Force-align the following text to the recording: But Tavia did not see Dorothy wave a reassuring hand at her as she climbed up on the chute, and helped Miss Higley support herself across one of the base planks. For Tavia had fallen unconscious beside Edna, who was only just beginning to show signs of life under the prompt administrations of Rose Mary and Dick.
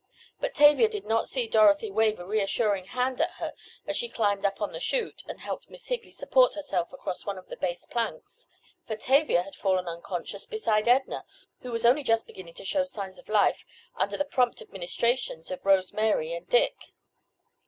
But 0.39 0.55
Tavia 0.55 0.89
did 0.89 1.05
not 1.05 1.27
see 1.29 1.45
Dorothy 1.47 1.91
wave 1.91 2.19
a 2.19 2.25
reassuring 2.25 2.85
hand 2.85 3.21
at 3.21 3.33
her 3.33 3.53
as 3.85 3.95
she 3.95 4.09
climbed 4.09 4.43
up 4.45 4.59
on 4.59 4.71
the 4.71 4.79
chute, 4.79 5.21
and 5.27 5.39
helped 5.39 5.69
Miss 5.69 5.89
Higley 5.89 6.11
support 6.11 6.55
herself 6.55 6.91
across 6.91 7.23
one 7.27 7.37
of 7.37 7.49
the 7.49 7.55
base 7.55 7.85
planks. 7.85 8.47
For 8.87 8.95
Tavia 8.95 9.43
had 9.43 9.53
fallen 9.53 9.87
unconscious 9.87 10.47
beside 10.47 10.87
Edna, 10.87 11.23
who 11.59 11.71
was 11.71 11.85
only 11.85 12.01
just 12.01 12.25
beginning 12.25 12.55
to 12.55 12.65
show 12.65 12.83
signs 12.83 13.19
of 13.19 13.29
life 13.29 13.63
under 13.95 14.17
the 14.17 14.25
prompt 14.25 14.59
administrations 14.59 15.51
of 15.51 15.67
Rose 15.67 15.93
Mary 15.93 16.33
and 16.33 16.49
Dick. 16.49 16.75